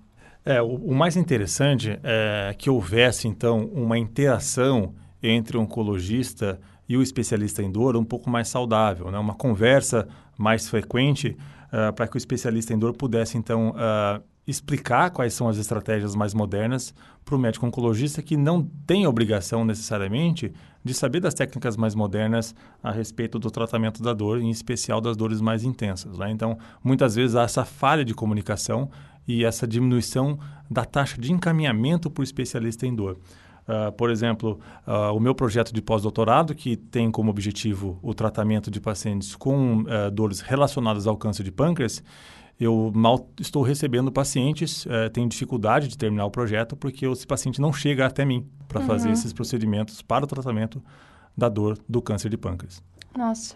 É, 0.44 0.62
o, 0.62 0.74
o 0.74 0.94
mais 0.94 1.16
interessante 1.16 1.98
é 2.02 2.54
que 2.56 2.70
houvesse, 2.70 3.28
então, 3.28 3.66
uma 3.66 3.98
interação 3.98 4.94
entre 5.22 5.56
o 5.56 5.60
oncologista 5.60 6.60
e 6.88 6.96
o 6.96 7.02
especialista 7.02 7.62
em 7.62 7.70
dor 7.70 7.96
um 7.96 8.04
pouco 8.04 8.30
mais 8.30 8.48
saudável, 8.48 9.10
né? 9.10 9.18
uma 9.18 9.34
conversa 9.34 10.08
mais 10.38 10.68
frequente 10.68 11.36
uh, 11.66 11.92
para 11.92 12.08
que 12.08 12.16
o 12.16 12.18
especialista 12.18 12.72
em 12.72 12.78
dor 12.78 12.94
pudesse, 12.94 13.36
então, 13.36 13.70
uh, 13.70 14.22
explicar 14.48 15.10
quais 15.10 15.34
são 15.34 15.46
as 15.46 15.58
estratégias 15.58 16.16
mais 16.16 16.32
modernas 16.32 16.94
para 17.22 17.36
o 17.36 17.38
médico 17.38 17.66
oncologista 17.66 18.22
que 18.22 18.34
não 18.34 18.62
tem 18.86 19.06
obrigação 19.06 19.62
necessariamente 19.62 20.50
de 20.82 20.94
saber 20.94 21.20
das 21.20 21.34
técnicas 21.34 21.76
mais 21.76 21.94
modernas 21.94 22.54
a 22.82 22.90
respeito 22.90 23.38
do 23.38 23.50
tratamento 23.50 24.02
da 24.02 24.14
dor, 24.14 24.40
em 24.40 24.48
especial 24.48 25.02
das 25.02 25.18
dores 25.18 25.42
mais 25.42 25.64
intensas. 25.64 26.16
Né? 26.16 26.30
Então, 26.30 26.56
muitas 26.82 27.14
vezes 27.14 27.36
há 27.36 27.42
essa 27.42 27.62
falha 27.62 28.02
de 28.02 28.14
comunicação 28.14 28.90
e 29.26 29.44
essa 29.44 29.66
diminuição 29.66 30.38
da 30.70 30.86
taxa 30.86 31.20
de 31.20 31.30
encaminhamento 31.30 32.10
para 32.10 32.22
o 32.22 32.24
especialista 32.24 32.86
em 32.86 32.94
dor. 32.94 33.18
Uh, 33.68 33.92
por 33.92 34.08
exemplo, 34.08 34.58
uh, 34.86 35.14
o 35.14 35.20
meu 35.20 35.34
projeto 35.34 35.74
de 35.74 35.82
pós-doutorado, 35.82 36.54
que 36.54 36.74
tem 36.74 37.10
como 37.10 37.30
objetivo 37.30 37.98
o 38.02 38.14
tratamento 38.14 38.70
de 38.70 38.80
pacientes 38.80 39.36
com 39.36 39.82
uh, 39.82 40.10
dores 40.10 40.40
relacionadas 40.40 41.06
ao 41.06 41.18
câncer 41.18 41.42
de 41.42 41.52
pâncreas, 41.52 42.02
eu 42.60 42.90
mal 42.94 43.28
estou 43.38 43.62
recebendo 43.62 44.10
pacientes, 44.10 44.86
tenho 45.12 45.28
dificuldade 45.28 45.88
de 45.88 45.96
terminar 45.96 46.26
o 46.26 46.30
projeto 46.30 46.76
porque 46.76 47.06
esse 47.06 47.26
paciente 47.26 47.60
não 47.60 47.72
chega 47.72 48.04
até 48.06 48.24
mim 48.24 48.48
para 48.66 48.80
uhum. 48.80 48.86
fazer 48.86 49.10
esses 49.10 49.32
procedimentos 49.32 50.02
para 50.02 50.24
o 50.24 50.28
tratamento 50.28 50.82
da 51.36 51.48
dor 51.48 51.78
do 51.88 52.02
câncer 52.02 52.28
de 52.28 52.36
pâncreas. 52.36 52.82
Nossa. 53.16 53.54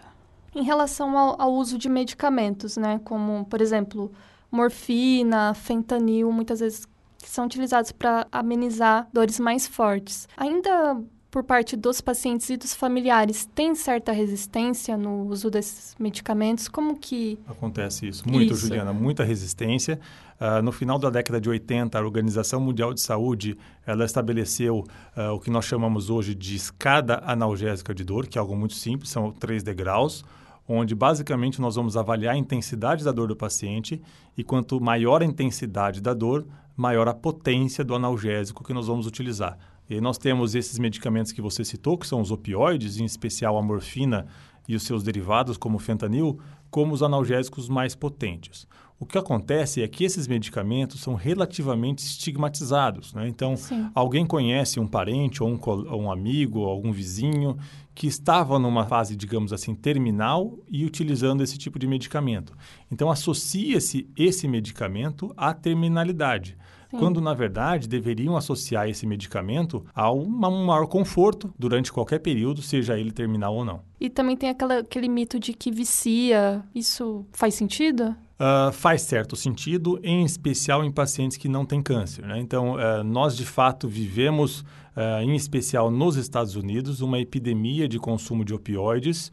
Em 0.55 0.63
relação 0.63 1.17
ao, 1.17 1.41
ao 1.41 1.53
uso 1.53 1.77
de 1.77 1.89
medicamentos, 1.89 2.77
né, 2.77 2.99
como, 3.03 3.45
por 3.45 3.59
exemplo, 3.59 4.11
morfina, 4.51 5.53
fentanil, 5.53 6.31
muitas 6.31 6.59
vezes 6.59 6.87
que 7.17 7.29
são 7.29 7.45
utilizados 7.45 7.91
para 7.91 8.27
amenizar 8.31 9.07
dores 9.11 9.39
mais 9.39 9.65
fortes. 9.65 10.27
Ainda 10.37 11.01
por 11.33 11.43
parte 11.43 11.75
dos 11.75 11.99
pacientes 11.99 12.47
e 12.51 12.55
dos 12.55 12.75
familiares 12.75 13.49
tem 13.55 13.73
certa 13.73 14.11
resistência 14.11 14.95
no 14.95 15.25
uso 15.25 15.49
desses 15.49 15.95
medicamentos? 15.97 16.67
Como 16.67 16.95
que... 16.95 17.39
Acontece 17.47 18.07
isso. 18.07 18.29
Muito, 18.29 18.53
isso. 18.53 18.67
Juliana, 18.67 18.93
muita 18.93 19.23
resistência. 19.23 19.99
Uh, 20.39 20.61
no 20.61 20.71
final 20.71 20.99
da 20.99 21.09
década 21.09 21.41
de 21.41 21.49
80, 21.49 21.97
a 21.97 22.01
Organização 22.03 22.61
Mundial 22.61 22.93
de 22.93 23.01
Saúde 23.01 23.57
ela 23.83 24.05
estabeleceu 24.05 24.83
uh, 25.17 25.31
o 25.33 25.39
que 25.39 25.49
nós 25.49 25.65
chamamos 25.65 26.11
hoje 26.11 26.35
de 26.35 26.55
escada 26.55 27.23
analgésica 27.25 27.95
de 27.95 28.03
dor, 28.03 28.27
que 28.27 28.37
é 28.37 28.39
algo 28.39 28.55
muito 28.55 28.75
simples, 28.75 29.09
são 29.09 29.31
três 29.31 29.63
degraus 29.63 30.23
onde 30.65 30.93
basicamente 30.93 31.59
nós 31.59 31.75
vamos 31.75 31.97
avaliar 31.97 32.35
a 32.35 32.37
intensidade 32.37 33.03
da 33.03 33.11
dor 33.11 33.27
do 33.27 33.35
paciente 33.35 34.01
e 34.37 34.43
quanto 34.43 34.79
maior 34.79 35.21
a 35.21 35.25
intensidade 35.25 35.99
da 35.99 36.13
dor, 36.13 36.45
maior 36.77 37.07
a 37.07 37.13
potência 37.13 37.83
do 37.83 37.93
analgésico 37.93 38.63
que 38.63 38.71
nós 38.71 38.87
vamos 38.87 39.05
utilizar. 39.05 39.57
E 39.89 39.99
nós 39.99 40.17
temos 40.17 40.55
esses 40.55 40.79
medicamentos 40.79 41.31
que 41.31 41.41
você 41.41 41.63
citou, 41.65 41.97
que 41.97 42.07
são 42.07 42.21
os 42.21 42.31
opioides, 42.31 42.97
em 42.97 43.05
especial 43.05 43.57
a 43.57 43.61
morfina 43.61 44.27
e 44.67 44.75
os 44.75 44.83
seus 44.83 45.03
derivados, 45.03 45.57
como 45.57 45.77
o 45.77 45.79
fentanil, 45.79 46.39
como 46.71 46.93
os 46.93 47.03
analgésicos 47.03 47.67
mais 47.67 47.95
potentes. 47.95 48.67
O 48.99 49.05
que 49.05 49.17
acontece 49.17 49.81
é 49.81 49.87
que 49.87 50.03
esses 50.03 50.27
medicamentos 50.27 51.01
são 51.01 51.15
relativamente 51.15 51.99
estigmatizados. 51.99 53.13
Né? 53.13 53.27
Então, 53.27 53.55
Sim. 53.57 53.89
alguém 53.93 54.25
conhece 54.25 54.79
um 54.79 54.87
parente 54.87 55.43
ou 55.43 55.49
um, 55.49 55.59
ou 55.65 56.01
um 56.03 56.11
amigo 56.11 56.59
ou 56.59 56.69
algum 56.69 56.91
vizinho 56.91 57.57
que 57.93 58.07
estava 58.07 58.57
numa 58.57 58.85
fase, 58.85 59.15
digamos 59.15 59.51
assim, 59.51 59.75
terminal 59.75 60.57
e 60.69 60.85
utilizando 60.85 61.43
esse 61.43 61.57
tipo 61.57 61.77
de 61.77 61.85
medicamento. 61.85 62.53
Então, 62.91 63.11
associa-se 63.11 64.09
esse 64.17 64.47
medicamento 64.47 65.33
à 65.35 65.53
terminalidade. 65.53 66.57
Quando, 66.97 67.19
na 67.19 67.33
verdade, 67.33 67.87
deveriam 67.87 68.37
associar 68.37 68.87
esse 68.87 69.05
medicamento 69.07 69.83
a 69.95 70.11
um 70.11 70.27
maior 70.27 70.85
conforto 70.85 71.51
durante 71.57 71.91
qualquer 71.91 72.19
período, 72.19 72.61
seja 72.61 72.99
ele 72.99 73.11
terminal 73.11 73.55
ou 73.55 73.65
não. 73.65 73.81
E 73.99 74.09
também 74.09 74.37
tem 74.37 74.49
aquela, 74.49 74.79
aquele 74.79 75.09
mito 75.09 75.39
de 75.39 75.53
que 75.53 75.71
vicia. 75.71 76.63
Isso 76.73 77.25
faz 77.31 77.55
sentido? 77.55 78.15
Uh, 78.43 78.73
faz 78.73 79.03
certo 79.03 79.37
sentido, 79.37 79.97
em 80.03 80.25
especial 80.25 80.83
em 80.83 80.91
pacientes 80.91 81.37
que 81.37 81.47
não 81.47 81.65
têm 81.65 81.81
câncer. 81.81 82.25
Né? 82.25 82.39
Então, 82.39 82.73
uh, 82.73 83.01
nós 83.01 83.37
de 83.37 83.45
fato 83.45 83.87
vivemos, 83.87 84.65
uh, 84.97 85.21
em 85.21 85.33
especial 85.33 85.89
nos 85.89 86.17
Estados 86.17 86.57
Unidos, 86.57 86.99
uma 86.99 87.19
epidemia 87.19 87.87
de 87.87 87.97
consumo 87.97 88.43
de 88.43 88.53
opioides 88.53 89.31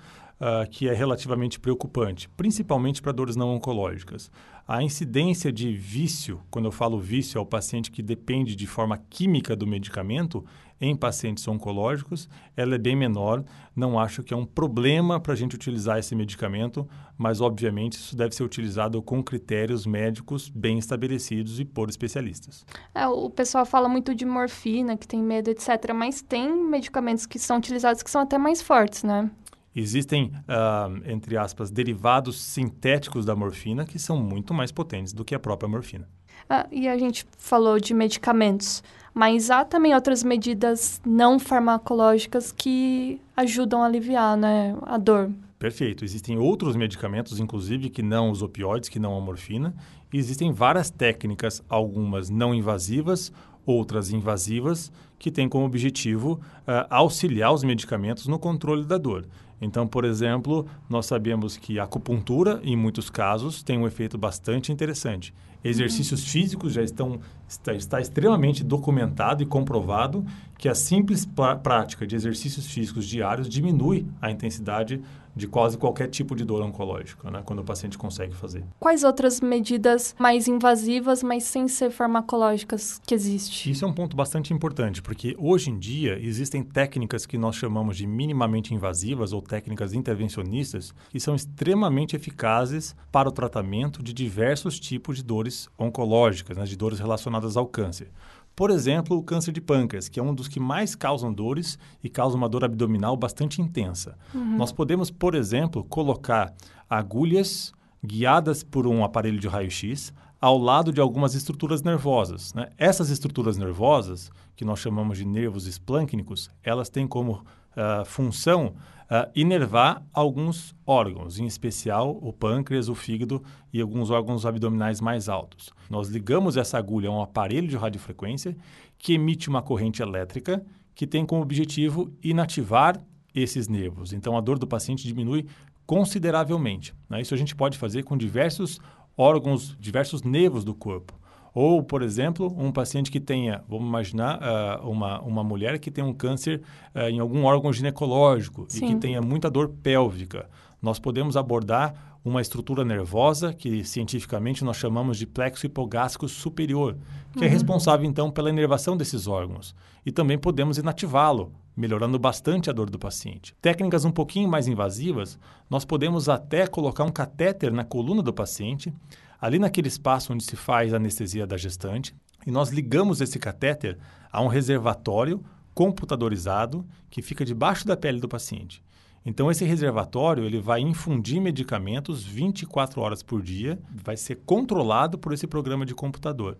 que 0.70 0.88
é 0.88 0.94
relativamente 0.94 1.61
preocupante, 1.61 2.28
principalmente 2.30 3.02
para 3.02 3.12
dores 3.12 3.37
não 3.37 3.54
oncológicas. 3.54 4.30
A 4.66 4.82
incidência 4.82 5.52
de 5.52 5.76
vício, 5.76 6.40
quando 6.50 6.66
eu 6.66 6.73
falo 6.73 6.99
vício, 6.99 7.38
é 7.38 7.40
o 7.40 7.47
paciente 7.47 7.90
que 7.90 8.02
depende 8.02 8.54
de 8.54 8.66
forma 8.66 8.97
química 9.11 9.54
do 9.56 9.66
medicamento, 9.66 10.44
em 10.80 10.97
pacientes 10.97 11.47
oncológicos, 11.47 12.28
ela 12.56 12.75
é 12.75 12.78
bem 12.78 12.97
menor. 12.97 13.44
Não 13.76 13.99
acho 13.99 14.23
que 14.23 14.32
é 14.32 14.37
um 14.37 14.47
problema 14.47 15.20
para 15.20 15.35
a 15.35 15.37
gente 15.37 15.54
utilizar 15.54 15.99
esse 15.99 16.14
medicamento, 16.14 16.88
mas 17.18 17.40
obviamente 17.40 17.94
isso 17.94 18.16
deve 18.16 18.35
ser 18.35 18.44
utilizado 18.44 19.02
com 19.02 19.23
critérios 19.23 19.85
médicos 19.85 20.49
bem 20.49 20.78
estabelecidos 20.78 21.61
e 21.61 21.64
por 21.64 21.90
especialistas. 21.90 22.64
É, 22.94 23.06
o 23.06 23.28
pessoal 23.28 23.66
fala 23.66 23.88
muito 23.88 24.14
de 24.14 24.25
morfina, 24.25 24.97
que 24.97 25.06
tem 25.06 25.23
medo, 25.23 25.50
etc., 25.50 25.92
mas 25.94 26.23
tem 26.23 26.50
medicamentos 26.50 27.26
que 27.26 27.38
são 27.38 27.59
utilizados 27.59 28.02
que 28.02 28.11
são 28.11 28.23
até 28.23 28.38
mais 28.38 28.62
fortes, 28.62 29.02
né? 29.02 29.30
Existem, 29.74 30.32
uh, 30.48 31.10
entre 31.10 31.36
aspas, 31.36 31.70
derivados 31.70 32.40
sintéticos 32.40 33.24
da 33.24 33.36
morfina 33.36 33.84
que 33.84 33.98
são 33.98 34.16
muito 34.16 34.52
mais 34.52 34.72
potentes 34.72 35.12
do 35.12 35.24
que 35.24 35.34
a 35.34 35.38
própria 35.38 35.68
morfina. 35.68 36.08
Ah, 36.48 36.66
e 36.72 36.88
a 36.88 36.98
gente 36.98 37.24
falou 37.38 37.78
de 37.78 37.94
medicamentos, 37.94 38.82
mas 39.14 39.50
há 39.50 39.64
também 39.64 39.94
outras 39.94 40.24
medidas 40.24 41.00
não 41.06 41.38
farmacológicas 41.38 42.50
que 42.50 43.20
ajudam 43.36 43.82
a 43.82 43.86
aliviar 43.86 44.36
né, 44.36 44.76
a 44.82 44.98
dor. 44.98 45.30
Perfeito. 45.60 46.04
Existem 46.04 46.38
outros 46.38 46.74
medicamentos, 46.74 47.38
inclusive, 47.38 47.90
que 47.90 48.02
não 48.02 48.30
os 48.30 48.42
opioides, 48.42 48.88
que 48.88 48.98
não 48.98 49.16
a 49.16 49.20
morfina. 49.20 49.74
E 50.12 50.16
existem 50.16 50.50
várias 50.52 50.90
técnicas, 50.90 51.62
algumas 51.68 52.30
não 52.30 52.54
invasivas, 52.54 53.30
outras 53.66 54.10
invasivas, 54.10 54.90
que 55.18 55.30
têm 55.30 55.48
como 55.48 55.66
objetivo 55.66 56.40
uh, 56.62 56.86
auxiliar 56.88 57.52
os 57.52 57.62
medicamentos 57.62 58.26
no 58.26 58.38
controle 58.38 58.84
da 58.84 58.96
dor. 58.96 59.26
Então, 59.60 59.86
por 59.86 60.04
exemplo, 60.04 60.66
nós 60.88 61.06
sabemos 61.06 61.56
que 61.56 61.78
a 61.78 61.84
acupuntura, 61.84 62.60
em 62.62 62.76
muitos 62.76 63.10
casos, 63.10 63.62
tem 63.62 63.78
um 63.78 63.86
efeito 63.86 64.16
bastante 64.16 64.72
interessante. 64.72 65.34
Exercícios 65.62 66.24
físicos 66.24 66.72
já 66.72 66.82
estão 66.82 67.20
está, 67.50 67.74
está, 67.74 68.00
extremamente 68.00 68.62
documentado 68.62 69.42
e 69.42 69.46
comprovado 69.46 70.24
que 70.56 70.68
a 70.68 70.74
simples 70.74 71.26
prática 71.62 72.06
de 72.06 72.14
exercícios 72.14 72.66
físicos 72.66 73.06
diários 73.06 73.48
diminui 73.48 74.06
a 74.20 74.30
intensidade 74.30 75.02
de 75.34 75.46
quase 75.46 75.78
qualquer 75.78 76.08
tipo 76.08 76.34
de 76.34 76.44
dor 76.44 76.60
oncológica, 76.60 77.30
né, 77.30 77.40
quando 77.44 77.60
o 77.60 77.64
paciente 77.64 77.96
consegue 77.96 78.34
fazer. 78.34 78.64
Quais 78.78 79.04
outras 79.04 79.40
medidas 79.40 80.14
mais 80.18 80.48
invasivas, 80.48 81.22
mas 81.22 81.44
sem 81.44 81.68
ser 81.68 81.90
farmacológicas, 81.90 83.00
que 83.06 83.14
existem? 83.14 83.72
Isso 83.72 83.84
é 83.84 83.88
um 83.88 83.92
ponto 83.92 84.16
bastante 84.16 84.52
importante, 84.52 85.00
porque 85.00 85.36
hoje 85.38 85.70
em 85.70 85.78
dia 85.78 86.18
existem 86.20 86.62
técnicas 86.62 87.26
que 87.26 87.38
nós 87.38 87.54
chamamos 87.54 87.96
de 87.96 88.06
minimamente 88.06 88.74
invasivas 88.74 89.32
ou 89.32 89.40
técnicas 89.40 89.94
intervencionistas 89.94 90.92
que 91.10 91.20
são 91.20 91.34
extremamente 91.34 92.16
eficazes 92.16 92.94
para 93.12 93.28
o 93.28 93.32
tratamento 93.32 94.02
de 94.02 94.12
diversos 94.12 94.80
tipos 94.80 95.16
de 95.16 95.22
dores 95.22 95.50
oncológicas, 95.78 96.57
né, 96.57 96.64
de 96.64 96.76
dores 96.76 96.99
relacionadas 96.99 97.57
ao 97.57 97.66
câncer. 97.66 98.11
Por 98.54 98.71
exemplo, 98.71 99.16
o 99.16 99.23
câncer 99.23 99.52
de 99.52 99.61
pâncreas, 99.61 100.09
que 100.09 100.21
é 100.21 100.23
um 100.23 100.35
dos 100.35 100.49
que 100.49 100.61
mais 100.61 100.95
causam 100.95 101.33
dores 101.33 101.78
e 102.02 102.09
causa 102.09 102.37
uma 102.37 102.49
dor 102.49 102.64
abdominal 102.64 103.16
bastante 103.16 103.62
intensa. 103.62 104.19
Uhum. 104.35 104.57
Nós 104.57 104.73
podemos, 104.73 105.11
por 105.11 105.35
exemplo, 105.35 105.85
colocar 105.85 106.52
agulhas 106.88 107.73
guiadas 108.04 108.62
por 108.62 108.87
um 108.87 109.04
aparelho 109.04 109.38
de 109.38 109.49
raio-x 109.49 110.12
ao 110.40 110.56
lado 110.56 110.92
de 110.92 111.00
algumas 111.00 111.35
estruturas 111.35 111.82
nervosas. 111.82 112.54
Né? 112.54 112.70
Essas 112.78 113.11
estruturas 113.11 113.59
nervosas, 113.59 114.30
que 114.56 114.64
nós 114.64 114.78
chamamos 114.78 115.18
de 115.18 115.26
nervos 115.26 115.66
esplâncnicos, 115.66 116.50
elas 116.62 116.88
têm 116.88 117.06
como 117.06 117.32
uh, 117.32 118.04
função 118.06 118.75
uh, 119.11 119.30
inervar 119.35 120.02
alguns 120.12 120.75
órgãos, 120.87 121.38
em 121.38 121.44
especial 121.44 122.18
o 122.23 122.32
pâncreas, 122.32 122.88
o 122.88 122.94
fígado 122.94 123.42
e 123.73 123.80
alguns 123.80 124.09
órgãos 124.09 124.47
abdominais 124.47 125.00
mais 125.00 125.28
altos. 125.28 125.70
Nós 125.90 126.09
ligamos 126.09 126.56
essa 126.56 126.78
agulha 126.78 127.11
a 127.11 127.12
um 127.12 127.20
aparelho 127.20 127.68
de 127.68 127.76
radiofrequência 127.76 128.56
que 128.97 129.14
emite 129.14 129.49
uma 129.49 129.61
corrente 129.61 130.00
elétrica 130.00 130.64
que 130.94 131.06
tem 131.06 131.26
como 131.26 131.42
objetivo 131.42 132.12
inativar 132.23 132.99
esses 133.35 133.68
nervos. 133.68 134.12
Então, 134.12 134.37
a 134.37 134.40
dor 134.40 134.59
do 134.59 134.66
paciente 134.66 135.06
diminui 135.06 135.47
consideravelmente. 135.87 136.94
Né? 137.09 137.20
Isso 137.20 137.35
a 137.35 137.37
gente 137.37 137.56
pode 137.56 137.76
fazer 137.76 138.04
com 138.04 138.16
diversos 138.16 138.80
órgãos, 139.20 139.76
diversos 139.78 140.22
nervos 140.22 140.64
do 140.64 140.74
corpo. 140.74 141.14
Ou, 141.52 141.82
por 141.82 142.00
exemplo, 142.00 142.54
um 142.56 142.72
paciente 142.72 143.10
que 143.10 143.20
tenha, 143.20 143.62
vamos 143.68 143.86
imaginar, 143.86 144.38
uh, 144.38 144.88
uma, 144.88 145.20
uma 145.20 145.44
mulher 145.44 145.78
que 145.78 145.90
tem 145.90 146.02
um 146.02 146.12
câncer 146.12 146.62
uh, 146.94 147.00
em 147.00 147.18
algum 147.18 147.44
órgão 147.44 147.72
ginecológico 147.72 148.64
Sim. 148.68 148.84
e 148.84 148.88
que 148.88 148.94
tenha 148.96 149.20
muita 149.20 149.50
dor 149.50 149.68
pélvica. 149.68 150.48
Nós 150.80 150.98
podemos 150.98 151.36
abordar 151.36 152.18
uma 152.24 152.40
estrutura 152.40 152.84
nervosa 152.84 153.52
que 153.52 153.82
cientificamente 153.84 154.64
nós 154.64 154.76
chamamos 154.76 155.18
de 155.18 155.26
plexo 155.26 155.66
hipogástrico 155.66 156.28
superior, 156.28 156.96
que 157.32 157.40
é 157.40 157.42
uhum. 157.42 157.48
é 157.48 157.48
responsável 157.48 158.08
então 158.08 158.30
pela 158.30 158.50
inervação 158.50 158.96
desses 158.96 159.26
órgãos. 159.26 159.74
E 160.06 160.12
também 160.12 160.38
podemos 160.38 160.78
inativá-lo, 160.78 161.52
melhorando 161.80 162.18
bastante 162.18 162.68
a 162.68 162.72
dor 162.72 162.90
do 162.90 162.99
paciente. 162.99 163.54
Técnicas 163.60 164.04
um 164.04 164.12
pouquinho 164.12 164.49
mais 164.49 164.68
invasivas, 164.68 165.38
nós 165.68 165.84
podemos 165.84 166.28
até 166.28 166.66
colocar 166.66 167.04
um 167.04 167.10
catéter 167.10 167.72
na 167.72 167.82
coluna 167.82 168.22
do 168.22 168.32
paciente, 168.32 168.92
ali 169.40 169.58
naquele 169.58 169.88
espaço 169.88 170.32
onde 170.32 170.44
se 170.44 170.54
faz 170.54 170.92
a 170.92 170.99
anestesia 170.99 171.46
da 171.46 171.56
gestante, 171.56 172.14
e 172.46 172.50
nós 172.50 172.68
ligamos 172.70 173.20
esse 173.20 173.38
catéter 173.38 173.99
a 174.30 174.42
um 174.42 174.46
reservatório 174.46 175.42
computadorizado 175.75 176.87
que 177.08 177.22
fica 177.22 177.44
debaixo 177.44 177.87
da 177.87 177.96
pele 177.96 178.20
do 178.20 178.28
paciente. 178.28 178.82
Então 179.24 179.50
esse 179.50 179.64
reservatório 179.64 180.44
ele 180.44 180.60
vai 180.60 180.80
infundir 180.80 181.40
medicamentos 181.40 182.24
24 182.24 183.00
horas 183.00 183.22
por 183.22 183.42
dia, 183.42 183.78
vai 183.90 184.16
ser 184.16 184.36
controlado 184.46 185.18
por 185.18 185.32
esse 185.32 185.46
programa 185.46 185.84
de 185.84 185.94
computador. 185.94 186.56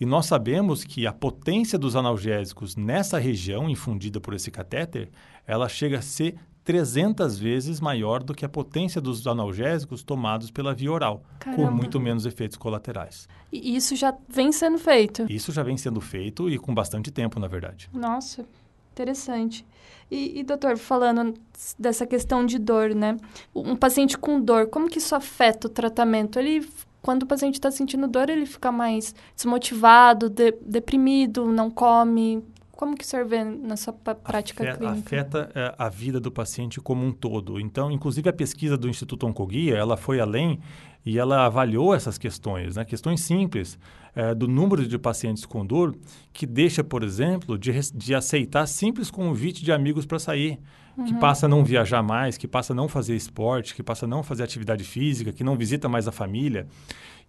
E 0.00 0.06
nós 0.06 0.26
sabemos 0.26 0.82
que 0.82 1.06
a 1.06 1.12
potência 1.12 1.78
dos 1.78 1.94
analgésicos 1.94 2.74
nessa 2.74 3.18
região 3.18 3.68
infundida 3.68 4.18
por 4.20 4.34
esse 4.34 4.50
catéter, 4.50 5.10
ela 5.46 5.68
chega 5.68 5.98
a 5.98 6.02
ser 6.02 6.36
300 6.64 7.38
vezes 7.38 7.80
maior 7.80 8.22
do 8.22 8.34
que 8.34 8.44
a 8.44 8.48
potência 8.48 9.00
dos 9.00 9.26
analgésicos 9.26 10.02
tomados 10.02 10.50
pela 10.50 10.74
via 10.74 10.92
oral, 10.92 11.22
Caramba. 11.38 11.62
com 11.62 11.70
muito 11.70 11.98
menos 12.00 12.26
efeitos 12.26 12.56
colaterais. 12.56 13.28
E 13.52 13.74
isso 13.76 13.96
já 13.96 14.14
vem 14.28 14.52
sendo 14.52 14.78
feito? 14.78 15.26
Isso 15.28 15.52
já 15.52 15.62
vem 15.62 15.76
sendo 15.76 16.00
feito 16.00 16.48
e 16.48 16.58
com 16.58 16.74
bastante 16.74 17.10
tempo, 17.10 17.40
na 17.40 17.48
verdade. 17.48 17.88
Nossa, 17.92 18.46
interessante. 18.92 19.66
E, 20.10 20.40
e, 20.40 20.42
doutor, 20.42 20.76
falando 20.76 21.34
dessa 21.78 22.06
questão 22.06 22.44
de 22.44 22.58
dor, 22.58 22.94
né? 22.94 23.16
Um 23.54 23.76
paciente 23.76 24.18
com 24.18 24.40
dor, 24.40 24.68
como 24.68 24.88
que 24.88 24.98
isso 24.98 25.14
afeta 25.14 25.68
o 25.68 25.70
tratamento? 25.70 26.38
Ele 26.38 26.68
quando 27.02 27.22
o 27.22 27.26
paciente 27.26 27.54
está 27.54 27.70
sentindo 27.70 28.06
dor, 28.06 28.28
ele 28.28 28.44
fica 28.44 28.70
mais 28.70 29.14
desmotivado, 29.34 30.28
de, 30.28 30.52
deprimido, 30.60 31.46
não 31.46 31.70
come. 31.70 32.44
Como 32.80 32.96
que 32.96 33.04
o 33.04 33.06
senhor 33.06 33.26
vê 33.26 33.44
na 33.44 33.76
sua 33.76 33.92
prática 33.92 34.62
afeta, 34.62 34.78
clínica? 34.78 35.06
Afeta 35.06 35.52
é, 35.54 35.74
a 35.76 35.90
vida 35.90 36.18
do 36.18 36.32
paciente 36.32 36.80
como 36.80 37.04
um 37.04 37.12
todo. 37.12 37.60
Então, 37.60 37.92
inclusive 37.92 38.30
a 38.30 38.32
pesquisa 38.32 38.74
do 38.74 38.88
Instituto 38.88 39.26
Oncoguia, 39.26 39.76
ela 39.76 39.98
foi 39.98 40.18
além 40.18 40.58
e 41.04 41.18
ela 41.18 41.44
avaliou 41.44 41.94
essas 41.94 42.16
questões, 42.16 42.76
né? 42.76 42.84
questões 42.86 43.20
simples 43.20 43.78
é, 44.14 44.34
do 44.34 44.48
número 44.48 44.88
de 44.88 44.98
pacientes 44.98 45.44
com 45.44 45.64
dor 45.66 45.94
que 46.32 46.46
deixa, 46.46 46.82
por 46.82 47.02
exemplo, 47.02 47.58
de, 47.58 47.70
de 47.92 48.14
aceitar 48.14 48.66
simples 48.66 49.10
convite 49.10 49.62
de 49.62 49.72
amigos 49.72 50.06
para 50.06 50.18
sair 50.18 50.58
uhum. 50.96 51.04
que 51.04 51.12
passa 51.16 51.44
a 51.44 51.48
não 51.50 51.62
viajar 51.62 52.02
mais, 52.02 52.38
que 52.38 52.48
passa 52.48 52.72
a 52.72 52.76
não 52.76 52.88
fazer 52.88 53.14
esporte, 53.14 53.74
que 53.74 53.82
passa 53.82 54.06
a 54.06 54.08
não 54.08 54.22
fazer 54.22 54.42
atividade 54.42 54.84
física, 54.84 55.34
que 55.34 55.44
não 55.44 55.54
visita 55.54 55.86
mais 55.86 56.08
a 56.08 56.12
família. 56.12 56.66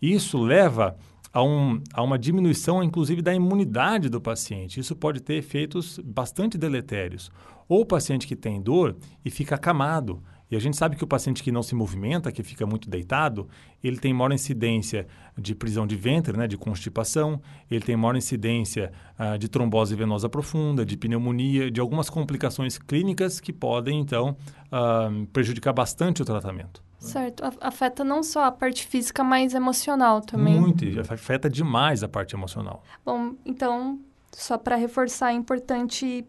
Isso 0.02 0.42
leva 0.42 0.96
a, 1.34 1.44
um, 1.44 1.82
a 1.94 2.02
uma 2.02 2.18
diminuição, 2.20 2.84
inclusive, 2.84 3.22
da 3.22 3.34
imunidade 3.34 4.10
do 4.10 4.20
paciente. 4.20 4.80
Isso 4.80 4.96
pode 4.96 5.22
ter 5.22 5.36
efeitos 5.36 6.00
bastante 6.04 6.58
deletérios. 6.58 7.32
Ou 7.68 7.82
o 7.82 7.86
paciente 7.86 8.28
que 8.28 8.36
tem 8.36 8.62
dor 8.62 8.96
e 9.24 9.30
fica 9.30 9.56
acamado, 9.56 10.22
e 10.52 10.56
a 10.58 10.60
gente 10.60 10.76
sabe 10.76 10.98
que 10.98 11.04
o 11.04 11.08
paciente 11.08 11.42
que 11.42 11.50
não 11.50 11.64
se 11.64 11.74
movimenta, 11.74 12.30
que 12.30 12.44
fica 12.44 12.66
muito 12.66 12.90
deitado, 12.90 13.48
ele 13.82 13.98
tem 13.98 14.14
maior 14.14 14.34
incidência 14.34 15.08
de 15.38 15.56
prisão 15.56 15.88
de 15.88 15.96
ventre, 15.96 16.36
né, 16.38 16.46
de 16.46 16.58
constipação, 16.58 17.42
ele 17.70 17.86
tem 17.86 17.96
maior 17.96 18.18
incidência 18.18 18.92
uh, 19.18 19.38
de 19.38 19.48
trombose 19.48 19.96
venosa 19.96 20.28
profunda, 20.28 20.86
de 20.86 20.98
pneumonia, 20.98 21.72
de 21.72 21.80
algumas 21.80 22.10
complicações 22.10 22.78
clínicas 22.78 23.40
que 23.40 23.54
podem, 23.54 24.02
então, 24.02 24.36
uh, 24.68 25.26
prejudicar 25.28 25.72
bastante 25.72 26.22
o 26.22 26.26
tratamento. 26.26 26.84
Certo. 27.02 27.44
Afeta 27.60 28.04
não 28.04 28.22
só 28.22 28.46
a 28.46 28.52
parte 28.52 28.86
física, 28.86 29.24
mas 29.24 29.54
emocional 29.54 30.22
também. 30.22 30.60
Muito, 30.60 30.86
afeta 31.10 31.50
demais 31.50 32.04
a 32.04 32.08
parte 32.08 32.36
emocional. 32.36 32.84
Bom, 33.04 33.34
então, 33.46 34.00
só 34.32 34.58
para 34.58 34.76
reforçar, 34.76 35.32
é 35.32 35.34
importante 35.34 36.26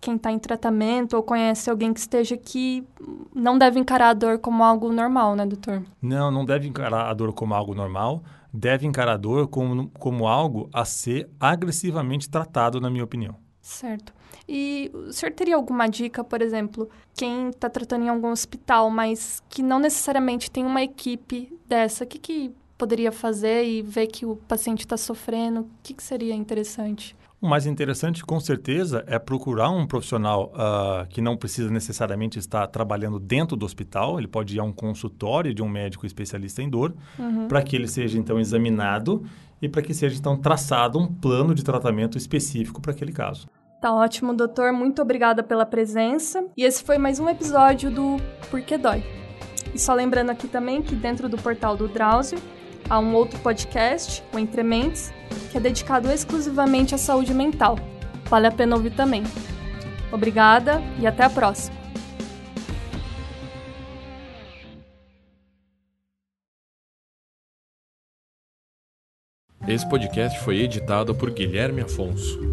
quem 0.00 0.16
está 0.16 0.32
em 0.32 0.38
tratamento 0.38 1.14
ou 1.14 1.22
conhece 1.22 1.70
alguém 1.70 1.94
que 1.94 2.00
esteja 2.00 2.34
aqui 2.34 2.84
não 3.32 3.56
deve 3.56 3.78
encarar 3.78 4.08
a 4.08 4.14
dor 4.14 4.38
como 4.40 4.64
algo 4.64 4.92
normal, 4.92 5.36
né, 5.36 5.46
doutor? 5.46 5.84
Não, 6.02 6.28
não 6.28 6.44
deve 6.44 6.66
encarar 6.66 7.08
a 7.08 7.14
dor 7.14 7.32
como 7.32 7.54
algo 7.54 7.72
normal. 7.72 8.22
Deve 8.52 8.84
encarar 8.84 9.12
a 9.12 9.16
dor 9.16 9.46
como, 9.46 9.88
como 9.90 10.26
algo 10.26 10.68
a 10.74 10.84
ser 10.84 11.30
agressivamente 11.38 12.28
tratado, 12.28 12.80
na 12.80 12.90
minha 12.90 13.04
opinião. 13.04 13.36
Certo. 13.62 14.12
E 14.48 14.90
o 14.92 15.12
senhor 15.12 15.32
teria 15.32 15.54
alguma 15.54 15.86
dica, 15.86 16.24
por 16.24 16.42
exemplo, 16.42 16.90
quem 17.14 17.50
está 17.50 17.70
tratando 17.70 18.04
em 18.04 18.08
algum 18.08 18.32
hospital, 18.32 18.90
mas 18.90 19.40
que 19.48 19.62
não 19.62 19.78
necessariamente 19.78 20.50
tem 20.50 20.66
uma 20.66 20.82
equipe 20.82 21.56
dessa, 21.68 22.02
o 22.02 22.06
que, 22.06 22.18
que 22.18 22.50
poderia 22.76 23.12
fazer 23.12 23.64
e 23.64 23.80
ver 23.80 24.08
que 24.08 24.26
o 24.26 24.34
paciente 24.34 24.80
está 24.80 24.96
sofrendo? 24.96 25.60
O 25.60 25.68
que, 25.80 25.94
que 25.94 26.02
seria 26.02 26.34
interessante? 26.34 27.14
O 27.40 27.46
mais 27.48 27.66
interessante, 27.66 28.24
com 28.24 28.38
certeza, 28.40 29.04
é 29.06 29.18
procurar 29.18 29.70
um 29.70 29.86
profissional 29.86 30.52
uh, 30.54 31.08
que 31.08 31.20
não 31.20 31.36
precisa 31.36 31.70
necessariamente 31.70 32.38
estar 32.38 32.66
trabalhando 32.68 33.18
dentro 33.18 33.56
do 33.56 33.66
hospital. 33.66 34.18
Ele 34.18 34.28
pode 34.28 34.56
ir 34.56 34.60
a 34.60 34.64
um 34.64 34.72
consultório 34.72 35.52
de 35.52 35.60
um 35.62 35.68
médico 35.68 36.06
especialista 36.06 36.62
em 36.62 36.68
dor, 36.68 36.94
uhum. 37.18 37.48
para 37.48 37.62
que 37.62 37.74
ele 37.74 37.88
seja 37.88 38.16
então 38.18 38.38
examinado 38.38 39.24
e 39.62 39.68
para 39.68 39.80
que 39.80 39.94
seja 39.94 40.18
então 40.18 40.36
traçado 40.36 40.98
um 40.98 41.06
plano 41.06 41.54
de 41.54 41.62
tratamento 41.62 42.18
específico 42.18 42.82
para 42.82 42.90
aquele 42.90 43.12
caso. 43.12 43.46
Tá 43.80 43.94
ótimo, 43.94 44.34
doutor. 44.34 44.72
Muito 44.72 45.00
obrigada 45.00 45.42
pela 45.42 45.64
presença. 45.64 46.44
E 46.56 46.64
esse 46.64 46.82
foi 46.82 46.98
mais 46.98 47.18
um 47.18 47.28
episódio 47.28 47.90
do 47.90 48.16
Porquê 48.50 48.76
Dói. 48.76 49.02
E 49.72 49.78
só 49.78 49.94
lembrando 49.94 50.30
aqui 50.30 50.46
também 50.48 50.82
que 50.82 50.94
dentro 50.94 51.28
do 51.28 51.36
portal 51.38 51.76
do 51.76 51.88
Drauzio 51.88 52.38
há 52.90 52.98
um 52.98 53.14
outro 53.14 53.38
podcast, 53.40 54.22
o 54.32 54.38
Entre 54.38 54.62
Mentes, 54.62 55.12
que 55.50 55.56
é 55.56 55.60
dedicado 55.60 56.10
exclusivamente 56.10 56.94
à 56.94 56.98
saúde 56.98 57.32
mental. 57.32 57.78
Vale 58.26 58.48
a 58.48 58.52
pena 58.52 58.76
ouvir 58.76 58.94
também. 58.94 59.22
Obrigada 60.12 60.82
e 61.00 61.06
até 61.06 61.24
a 61.24 61.30
próxima! 61.30 61.81
Esse 69.66 69.88
podcast 69.88 70.40
foi 70.40 70.60
editado 70.60 71.14
por 71.14 71.30
Guilherme 71.30 71.82
Afonso. 71.82 72.51